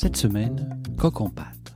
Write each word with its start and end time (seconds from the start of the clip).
Cette 0.00 0.16
semaine, 0.16 0.80
coq 0.96 1.20
en 1.20 1.28
pâte. 1.28 1.74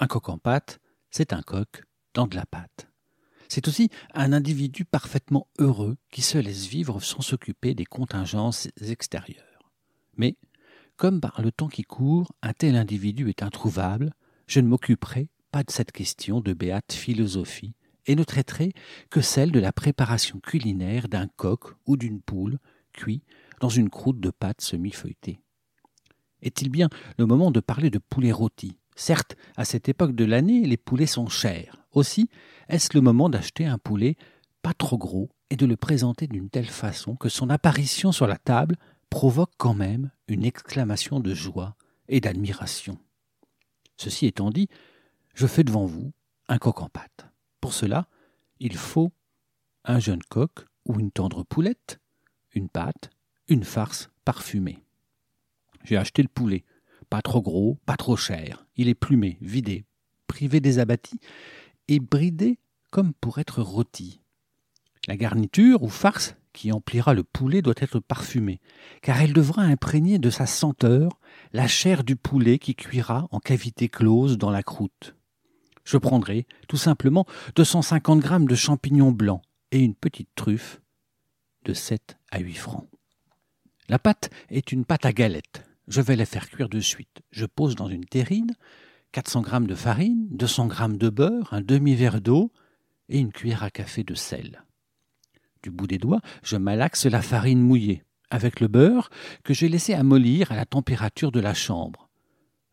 Un 0.00 0.08
coq 0.08 0.28
en 0.28 0.38
pâte, 0.38 0.80
c'est 1.12 1.32
un 1.32 1.40
coq 1.40 1.84
dans 2.12 2.26
de 2.26 2.34
la 2.34 2.44
pâte. 2.44 2.88
C'est 3.48 3.68
aussi 3.68 3.90
un 4.12 4.32
individu 4.32 4.84
parfaitement 4.84 5.46
heureux 5.60 5.98
qui 6.10 6.20
se 6.20 6.36
laisse 6.36 6.66
vivre 6.66 6.98
sans 6.98 7.20
s'occuper 7.20 7.74
des 7.74 7.84
contingences 7.84 8.66
extérieures. 8.80 9.70
Mais, 10.16 10.36
comme 10.96 11.20
par 11.20 11.40
le 11.40 11.52
temps 11.52 11.68
qui 11.68 11.84
court, 11.84 12.32
un 12.42 12.54
tel 12.54 12.74
individu 12.74 13.28
est 13.28 13.44
introuvable, 13.44 14.12
je 14.48 14.58
ne 14.58 14.66
m'occuperai 14.66 15.28
pas 15.52 15.62
de 15.62 15.70
cette 15.70 15.92
question 15.92 16.40
de 16.40 16.52
béate 16.54 16.92
philosophie 16.92 17.76
et 18.06 18.16
ne 18.16 18.24
traiterai 18.24 18.72
que 19.10 19.20
celle 19.20 19.52
de 19.52 19.60
la 19.60 19.72
préparation 19.72 20.40
culinaire 20.40 21.06
d'un 21.06 21.28
coq 21.28 21.76
ou 21.86 21.96
d'une 21.96 22.20
poule 22.20 22.58
cuit 22.92 23.22
dans 23.62 23.68
une 23.68 23.90
croûte 23.90 24.18
de 24.18 24.30
pâte 24.30 24.60
semi-feuilletée. 24.60 25.38
Est-il 26.42 26.68
bien 26.68 26.88
le 27.16 27.26
moment 27.26 27.52
de 27.52 27.60
parler 27.60 27.90
de 27.90 27.98
poulet 28.00 28.32
rôti 28.32 28.76
Certes, 28.96 29.36
à 29.56 29.64
cette 29.64 29.88
époque 29.88 30.16
de 30.16 30.24
l'année, 30.24 30.62
les 30.66 30.76
poulets 30.76 31.06
sont 31.06 31.28
chers. 31.28 31.76
Aussi, 31.92 32.28
est-ce 32.68 32.90
le 32.94 33.00
moment 33.00 33.28
d'acheter 33.28 33.64
un 33.64 33.78
poulet 33.78 34.16
pas 34.62 34.74
trop 34.74 34.98
gros 34.98 35.30
et 35.48 35.54
de 35.54 35.64
le 35.64 35.76
présenter 35.76 36.26
d'une 36.26 36.50
telle 36.50 36.66
façon 36.66 37.14
que 37.14 37.28
son 37.28 37.50
apparition 37.50 38.10
sur 38.10 38.26
la 38.26 38.36
table 38.36 38.76
provoque 39.10 39.52
quand 39.58 39.74
même 39.74 40.10
une 40.26 40.44
exclamation 40.44 41.20
de 41.20 41.32
joie 41.32 41.76
et 42.08 42.20
d'admiration? 42.20 42.98
Ceci 43.96 44.26
étant 44.26 44.50
dit, 44.50 44.68
je 45.34 45.46
fais 45.46 45.62
devant 45.62 45.86
vous 45.86 46.12
un 46.48 46.58
coq 46.58 46.82
en 46.82 46.88
pâte. 46.88 47.28
Pour 47.60 47.74
cela, 47.74 48.08
il 48.58 48.76
faut 48.76 49.12
un 49.84 50.00
jeune 50.00 50.22
coq 50.24 50.66
ou 50.84 50.98
une 50.98 51.12
tendre 51.12 51.44
poulette, 51.44 52.00
une 52.54 52.68
pâte, 52.68 53.10
une 53.48 53.64
farce 53.64 54.10
parfumée. 54.24 54.84
J'ai 55.84 55.96
acheté 55.96 56.22
le 56.22 56.28
poulet. 56.28 56.64
Pas 57.10 57.22
trop 57.22 57.42
gros, 57.42 57.78
pas 57.84 57.96
trop 57.96 58.16
cher. 58.16 58.66
Il 58.76 58.88
est 58.88 58.94
plumé, 58.94 59.36
vidé, 59.40 59.84
privé 60.26 60.60
des 60.60 60.78
abattis 60.78 61.20
et 61.88 62.00
bridé 62.00 62.58
comme 62.90 63.12
pour 63.14 63.38
être 63.38 63.60
rôti. 63.60 64.20
La 65.08 65.16
garniture 65.16 65.82
ou 65.82 65.88
farce 65.88 66.36
qui 66.52 66.70
emplira 66.70 67.14
le 67.14 67.24
poulet 67.24 67.62
doit 67.62 67.74
être 67.78 67.98
parfumée, 67.98 68.60
car 69.00 69.20
elle 69.20 69.32
devra 69.32 69.62
imprégner 69.62 70.18
de 70.18 70.30
sa 70.30 70.46
senteur 70.46 71.18
la 71.52 71.66
chair 71.66 72.04
du 72.04 72.14
poulet 72.16 72.58
qui 72.58 72.74
cuira 72.74 73.26
en 73.30 73.40
cavité 73.40 73.88
close 73.88 74.38
dans 74.38 74.50
la 74.50 74.62
croûte. 74.62 75.16
Je 75.84 75.96
prendrai 75.96 76.46
tout 76.68 76.76
simplement 76.76 77.26
250 77.56 78.20
grammes 78.20 78.46
de 78.46 78.54
champignons 78.54 79.12
blancs 79.12 79.42
et 79.72 79.80
une 79.80 79.94
petite 79.94 80.28
truffe 80.36 80.80
de 81.64 81.72
7 81.72 82.18
à 82.30 82.38
8 82.38 82.54
francs. 82.54 82.91
La 83.88 83.98
pâte 83.98 84.30
est 84.48 84.72
une 84.72 84.84
pâte 84.84 85.06
à 85.06 85.12
galette, 85.12 85.64
je 85.88 86.00
vais 86.00 86.16
les 86.16 86.24
faire 86.24 86.48
cuire 86.48 86.68
de 86.68 86.80
suite. 86.80 87.22
Je 87.30 87.46
pose 87.46 87.74
dans 87.74 87.88
une 87.88 88.04
terrine 88.04 88.52
400 89.12 89.44
g 89.44 89.66
de 89.66 89.74
farine, 89.74 90.28
200 90.30 90.70
g 90.70 90.96
de 90.96 91.08
beurre, 91.10 91.52
un 91.52 91.60
demi-verre 91.60 92.20
d'eau 92.20 92.52
et 93.08 93.18
une 93.18 93.32
cuillère 93.32 93.62
à 93.62 93.70
café 93.70 94.04
de 94.04 94.14
sel. 94.14 94.64
Du 95.62 95.70
bout 95.70 95.86
des 95.86 95.98
doigts, 95.98 96.22
je 96.42 96.56
malaxe 96.56 97.06
la 97.06 97.22
farine 97.22 97.60
mouillée 97.60 98.04
avec 98.30 98.60
le 98.60 98.68
beurre 98.68 99.10
que 99.44 99.52
j'ai 99.52 99.68
laissé 99.68 99.92
amollir 99.92 100.50
à 100.50 100.56
la 100.56 100.64
température 100.64 101.30
de 101.30 101.40
la 101.40 101.52
chambre. 101.52 102.08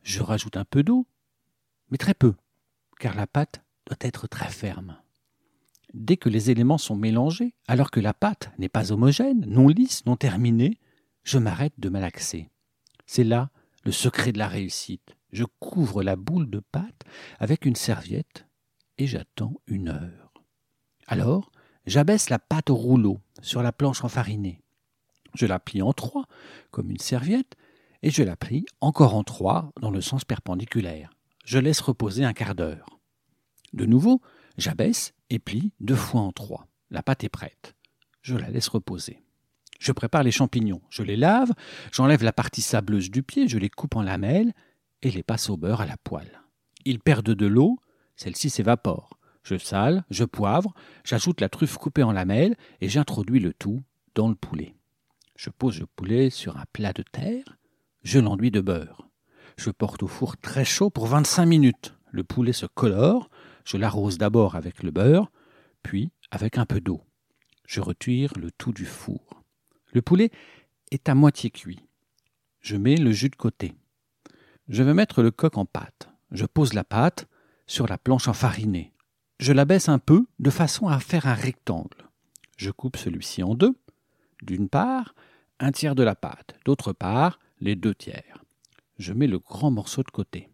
Je 0.02 0.22
rajoute 0.22 0.56
un 0.56 0.64
peu 0.64 0.84
d'eau, 0.84 1.06
mais 1.92 1.98
très 1.98 2.14
peu, 2.14 2.36
car 3.00 3.16
la 3.16 3.28
pâte 3.28 3.62
doit 3.86 3.98
être 4.00 4.28
très 4.28 4.50
ferme. 4.50 4.98
Dès 5.94 6.16
que 6.16 6.30
les 6.30 6.52
éléments 6.52 6.78
sont 6.78 6.96
mélangés, 6.96 7.56
alors 7.68 7.92
que 7.92 8.00
la 8.00 8.14
pâte 8.14 8.52
n'est 8.58 8.70
pas 8.70 8.92
homogène, 8.92 9.44
non 9.48 9.68
lisse, 9.68 10.06
non 10.06 10.16
terminée, 10.16 10.80
je 11.30 11.38
m'arrête 11.38 11.76
de 11.78 11.90
malaxer. 11.90 12.50
C'est 13.06 13.24
là 13.24 13.52
le 13.84 13.92
secret 13.92 14.32
de 14.32 14.40
la 14.40 14.48
réussite. 14.48 15.16
Je 15.32 15.44
couvre 15.60 16.02
la 16.02 16.16
boule 16.16 16.50
de 16.50 16.60
pâte 16.60 17.04
avec 17.38 17.68
une 17.68 17.76
serviette 17.76 18.48
et 18.98 19.06
j'attends 19.06 19.54
une 19.68 19.90
heure. 19.90 20.34
Alors, 21.06 21.52
j'abaisse 21.86 22.32
la 22.32 22.40
pâte 22.40 22.72
au 22.72 22.76
rouleau 22.76 23.20
sur 23.44 23.62
la 23.62 23.72
planche 23.72 24.04
enfarinée. 24.04 24.64
Je 25.36 25.46
la 25.46 25.60
plie 25.60 25.84
en 25.84 25.94
trois, 25.94 26.26
comme 26.72 26.90
une 26.90 26.98
serviette, 26.98 27.56
et 28.02 28.10
je 28.10 28.24
la 28.24 28.36
plie 28.36 28.66
encore 28.82 29.14
en 29.14 29.24
trois 29.24 29.72
dans 29.80 29.92
le 29.92 30.02
sens 30.02 30.26
perpendiculaire. 30.26 31.12
Je 31.46 31.60
laisse 31.60 31.80
reposer 31.80 32.26
un 32.26 32.34
quart 32.34 32.56
d'heure. 32.56 33.00
De 33.74 33.86
nouveau, 33.86 34.20
j'abaisse 34.58 35.14
et 35.30 35.38
plie 35.38 35.74
deux 35.80 35.96
fois 35.96 36.22
en 36.22 36.32
trois. 36.32 36.66
La 36.90 37.04
pâte 37.04 37.24
est 37.24 37.30
prête. 37.30 37.76
Je 38.24 38.36
la 38.36 38.50
laisse 38.50 38.70
reposer. 38.70 39.22
Je 39.80 39.94
prépare 39.94 40.24
les 40.24 40.32
champignons, 40.32 40.82
je 40.90 41.04
les 41.04 41.16
lave, 41.16 41.52
j'enlève 41.92 42.24
la 42.24 42.34
partie 42.34 42.62
sableuse 42.62 43.10
du 43.10 43.24
pied, 43.24 43.48
je 43.48 43.58
les 43.58 43.70
coupe 43.70 43.96
en 43.96 44.04
lamelles 44.04 44.54
et 45.02 45.10
les 45.10 45.24
passe 45.24 45.50
au 45.50 45.58
beurre 45.58 45.82
à 45.82 45.86
la 45.86 45.98
poêle. 45.98 46.42
Ils 46.86 47.00
perdent 47.00 47.34
de 47.34 47.46
l'eau, 47.48 47.80
celle-ci 48.18 48.50
s'évapore. 48.50 49.18
Je 49.44 49.58
sale, 49.58 50.04
je 50.10 50.26
poivre, 50.26 50.74
j'ajoute 51.06 51.40
la 51.40 51.48
truffe 51.48 51.78
coupée 51.78 52.04
en 52.04 52.12
lamelles 52.12 52.58
et 52.82 52.90
j'introduis 52.90 53.40
le 53.40 53.54
tout 53.54 53.82
dans 54.16 54.28
le 54.28 54.36
poulet. 54.36 54.76
Je 55.38 55.50
pose 55.50 55.80
le 55.80 55.86
poulet 55.86 56.30
sur 56.30 56.58
un 56.58 56.66
plat 56.74 56.92
de 56.92 57.04
terre, 57.04 57.58
je 58.04 58.20
l'enduis 58.20 58.52
de 58.52 58.60
beurre. 58.60 59.08
Je 59.56 59.72
porte 59.72 60.04
au 60.04 60.08
four 60.08 60.36
très 60.38 60.66
chaud 60.66 60.90
pour 60.90 61.08
25 61.08 61.46
minutes. 61.46 61.96
Le 62.12 62.26
poulet 62.26 62.54
se 62.54 62.66
colore, 62.66 63.30
je 63.64 63.78
l'arrose 63.78 64.18
d'abord 64.18 64.56
avec 64.56 64.84
le 64.84 64.92
beurre, 64.92 65.32
puis 65.84 66.12
avec 66.32 66.58
un 66.58 66.66
peu 66.66 66.82
d'eau. 66.82 67.02
Je 67.66 67.80
retire 67.80 68.34
le 68.38 68.52
tout 68.52 68.74
du 68.74 68.86
four. 68.86 69.39
Le 69.92 70.02
poulet 70.02 70.32
est 70.92 71.10
à 71.10 71.16
moitié 71.16 71.50
cuit. 71.50 71.80
Je 72.62 72.76
mets 72.76 72.98
le 72.98 73.12
jus 73.12 73.30
de 73.30 73.36
côté. 73.36 73.74
Je 74.68 74.84
vais 74.84 74.94
mettre 74.94 75.24
le 75.24 75.32
coq 75.32 75.58
en 75.58 75.66
pâte. 75.66 76.10
Je 76.32 76.46
pose 76.46 76.74
la 76.74 76.84
pâte 76.84 77.28
sur 77.66 77.88
la 77.88 77.98
planche 77.98 78.28
enfarinée. 78.28 78.94
Je 79.40 79.54
la 79.54 79.66
baisse 79.66 79.90
un 79.90 80.00
peu 80.00 80.26
de 80.40 80.50
façon 80.50 80.88
à 80.88 81.00
faire 81.00 81.28
un 81.28 81.34
rectangle. 81.34 82.10
Je 82.58 82.72
coupe 82.72 82.98
celui-ci 82.98 83.42
en 83.42 83.56
deux. 83.56 83.76
D'une 84.42 84.70
part, 84.70 85.16
un 85.60 85.72
tiers 85.72 85.96
de 85.96 86.04
la 86.04 86.16
pâte, 86.16 86.56
d'autre 86.66 86.94
part, 86.94 87.40
les 87.60 87.76
deux 87.76 87.96
tiers. 87.96 88.44
Je 88.98 89.14
mets 89.14 89.28
le 89.28 89.40
grand 89.40 89.72
morceau 89.72 90.04
de 90.04 90.12
côté. 90.12 90.50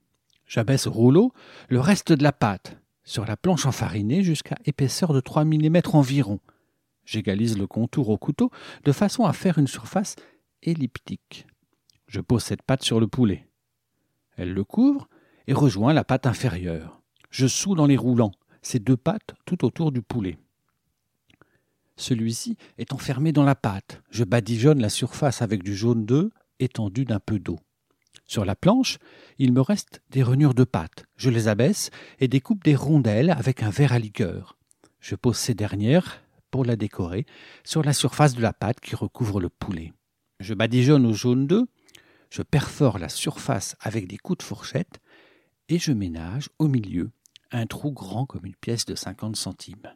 J'abaisse 0.47 0.87
au 0.87 0.91
rouleau 0.91 1.33
le 1.69 1.79
reste 1.79 2.11
de 2.11 2.23
la 2.23 2.31
pâte 2.31 2.77
sur 3.03 3.25
la 3.25 3.37
planche 3.37 3.65
enfarinée 3.65 4.23
jusqu'à 4.23 4.57
épaisseur 4.65 5.13
de 5.13 5.19
3 5.19 5.45
mm 5.45 5.81
environ. 5.93 6.39
J'égalise 7.05 7.57
le 7.57 7.67
contour 7.67 8.09
au 8.09 8.17
couteau 8.17 8.51
de 8.83 8.91
façon 8.91 9.25
à 9.25 9.33
faire 9.33 9.57
une 9.57 9.67
surface 9.67 10.15
elliptique. 10.63 11.45
Je 12.07 12.21
pose 12.21 12.43
cette 12.43 12.63
pâte 12.63 12.83
sur 12.83 12.99
le 12.99 13.07
poulet. 13.07 13.47
Elle 14.37 14.53
le 14.53 14.63
couvre 14.63 15.07
et 15.47 15.53
rejoint 15.53 15.93
la 15.93 16.03
pâte 16.03 16.27
inférieure. 16.27 17.01
Je 17.29 17.47
sous 17.47 17.75
dans 17.75 17.85
les 17.85 17.97
roulants, 17.97 18.33
ces 18.61 18.79
deux 18.79 18.97
pâtes 18.97 19.35
tout 19.45 19.63
autour 19.65 19.91
du 19.91 20.01
poulet. 20.01 20.37
Celui-ci 21.97 22.57
est 22.77 22.93
enfermé 22.93 23.31
dans 23.31 23.43
la 23.43 23.55
pâte. 23.55 24.01
Je 24.09 24.23
badigeonne 24.23 24.81
la 24.81 24.89
surface 24.89 25.41
avec 25.41 25.63
du 25.63 25.75
jaune 25.75 26.05
d'œuf 26.05 26.31
étendu 26.59 27.05
d'un 27.05 27.19
peu 27.19 27.39
d'eau. 27.39 27.59
Sur 28.25 28.43
la 28.43 28.55
planche, 28.55 28.97
il 29.37 29.53
me 29.53 29.61
reste 29.61 30.01
des 30.09 30.23
renures 30.23 30.55
de 30.55 30.63
pâte. 30.63 31.05
Je 31.15 31.29
les 31.29 31.47
abaisse 31.47 31.91
et 32.19 32.27
découpe 32.27 32.63
des 32.63 32.75
rondelles 32.75 33.29
avec 33.29 33.61
un 33.61 33.69
verre 33.69 33.93
à 33.93 33.99
liqueur. 33.99 34.57
Je 34.99 35.15
pose 35.15 35.37
ces 35.37 35.53
dernières 35.53 36.24
pour 36.55 36.63
la 36.63 36.77
décorer 36.77 37.25
sur 37.65 37.83
la 37.83 37.91
surface 37.91 38.33
de 38.33 38.41
la 38.41 38.53
pâte 38.53 38.79
qui 38.79 38.95
recouvre 38.95 39.41
le 39.41 39.49
poulet. 39.49 39.91
Je 40.39 40.53
badigeonne 40.53 41.05
au 41.05 41.11
jaune 41.11 41.47
d'œuf, 41.47 41.67
je 42.29 42.43
perfore 42.43 42.97
la 42.97 43.09
surface 43.09 43.75
avec 43.81 44.07
des 44.07 44.15
coups 44.15 44.37
de 44.37 44.43
fourchette 44.43 45.01
et 45.67 45.79
je 45.79 45.91
ménage 45.91 46.47
au 46.57 46.69
milieu 46.69 47.11
un 47.51 47.65
trou 47.65 47.91
grand 47.91 48.25
comme 48.25 48.45
une 48.45 48.55
pièce 48.55 48.85
de 48.85 48.95
50 48.95 49.35
centimes. 49.35 49.93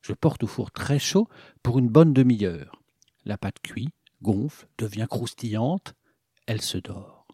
Je 0.00 0.14
porte 0.14 0.42
au 0.42 0.46
four 0.46 0.70
très 0.70 0.98
chaud 0.98 1.28
pour 1.62 1.78
une 1.78 1.90
bonne 1.90 2.14
demi-heure. 2.14 2.80
La 3.26 3.36
pâte 3.36 3.60
cuit, 3.62 3.90
gonfle, 4.22 4.68
devient 4.78 5.06
croustillante, 5.06 5.92
elle 6.46 6.62
se 6.62 6.78
dort. 6.78 7.26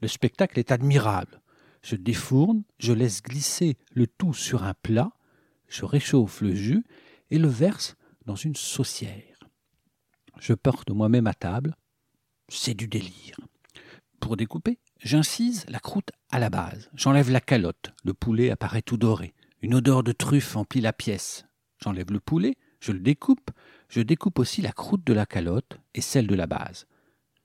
Le 0.00 0.08
spectacle 0.08 0.58
est 0.58 0.72
admirable. 0.72 1.40
Je 1.84 1.94
défourne, 1.94 2.64
je 2.80 2.92
laisse 2.92 3.22
glisser 3.22 3.76
le 3.92 4.08
tout 4.08 4.34
sur 4.34 4.64
un 4.64 4.74
plat, 4.74 5.12
je 5.68 5.84
réchauffe 5.84 6.40
le 6.40 6.52
jus 6.52 6.84
et 7.32 7.38
le 7.38 7.48
verse 7.48 7.96
dans 8.26 8.36
une 8.36 8.54
saucière. 8.54 9.38
Je 10.38 10.52
porte 10.52 10.90
moi-même 10.90 11.26
à 11.26 11.32
table. 11.32 11.74
C'est 12.50 12.74
du 12.74 12.88
délire. 12.88 13.40
Pour 14.20 14.36
découper, 14.36 14.78
j'incise 15.00 15.64
la 15.68 15.80
croûte 15.80 16.10
à 16.30 16.38
la 16.38 16.50
base. 16.50 16.90
J'enlève 16.94 17.30
la 17.30 17.40
calotte. 17.40 17.94
Le 18.04 18.12
poulet 18.12 18.50
apparaît 18.50 18.82
tout 18.82 18.98
doré. 18.98 19.32
Une 19.62 19.74
odeur 19.74 20.02
de 20.02 20.12
truffe 20.12 20.56
emplit 20.56 20.82
la 20.82 20.92
pièce. 20.92 21.46
J'enlève 21.82 22.12
le 22.12 22.20
poulet, 22.20 22.56
je 22.80 22.92
le 22.92 23.00
découpe. 23.00 23.50
Je 23.88 24.02
découpe 24.02 24.38
aussi 24.38 24.60
la 24.60 24.72
croûte 24.72 25.04
de 25.04 25.14
la 25.14 25.24
calotte 25.24 25.78
et 25.94 26.02
celle 26.02 26.26
de 26.26 26.34
la 26.34 26.46
base. 26.46 26.86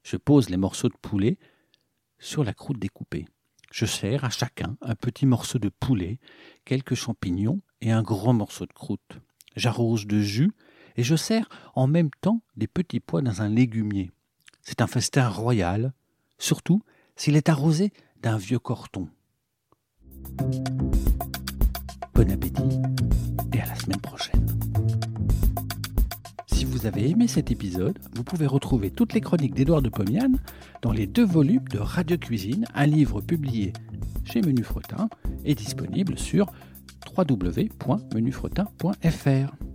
Je 0.04 0.18
pose 0.18 0.50
les 0.50 0.57
morceaux 0.57 0.90
de 0.90 0.98
poulet 1.01 1.38
sur 2.19 2.44
la 2.44 2.54
croûte 2.54 2.80
découpée. 2.80 3.25
Je 3.72 3.86
sers 3.86 4.25
à 4.25 4.30
chacun 4.30 4.75
un 4.81 4.95
petit 4.95 5.25
morceau 5.25 5.60
de 5.60 5.69
poulet, 5.69 6.19
quelques 6.66 6.95
champignons 6.95 7.62
et 7.80 7.92
un 7.92 8.04
grand 8.04 8.33
morceau 8.33 8.66
de 8.66 8.74
croûte. 8.74 9.22
J'arrose 9.57 10.06
de 10.06 10.21
jus 10.21 10.51
et 10.98 11.04
je 11.04 11.15
sers 11.15 11.50
en 11.74 11.88
même 11.88 12.12
temps 12.21 12.42
des 12.56 12.68
petits 12.68 13.00
pois 13.00 13.24
dans 13.24 13.42
un 13.42 13.50
légumier. 13.50 14.12
C'est 14.62 14.81
un 14.81 14.88
festin 14.88 15.27
royal, 15.27 15.94
surtout 16.38 16.83
s'il 17.15 17.36
est 17.36 17.50
arrosé 17.50 17.92
d'un 18.21 18.38
vieux 18.38 18.59
corton. 18.59 19.09
Bon 22.13 22.31
appétit 22.31 22.80
et 23.51 23.59
à 23.59 23.65
la 23.65 23.75
semaine 23.75 24.00
prochaine. 24.00 24.45
Si 26.54 26.63
vous 26.63 26.86
avez 26.86 27.09
aimé 27.09 27.27
cet 27.27 27.50
épisode, 27.50 27.98
vous 28.13 28.24
pouvez 28.24 28.45
retrouver 28.45 28.92
toutes 28.92 29.13
les 29.13 29.21
chroniques 29.21 29.56
d'Édouard 29.56 29.81
de 29.81 29.89
Pomian 29.89 30.33
dans 30.83 30.92
les 30.92 31.07
deux 31.07 31.25
volumes 31.25 31.68
de 31.69 31.80
Radio 31.80 32.15
Cuisine, 32.18 32.65
un 32.75 32.86
livre 32.86 33.21
publié 33.21 33.74
chez 34.24 34.42
Menu 34.42 34.63
Fretin 34.63 35.09
et 35.45 35.56
disponible 35.56 36.19
sur 36.19 36.51
www.menufretin.fr. 37.18 39.67